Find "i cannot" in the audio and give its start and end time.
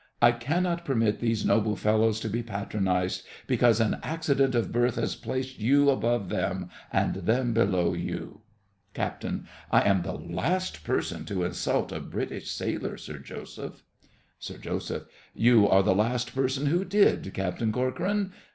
0.19-0.83